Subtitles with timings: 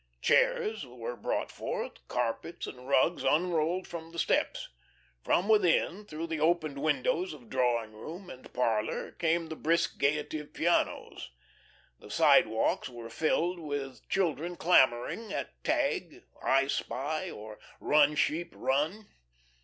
[0.19, 4.67] Chairs were brought forth, carpets and rugs unrolled upon the steps.
[5.23, 10.39] From within, through the opened windows of drawing room and parlour, came the brisk gaiety
[10.39, 11.29] of pianos.
[11.99, 19.07] The sidewalks were filled with children clamouring at "tag," "I spy," or "run sheep run."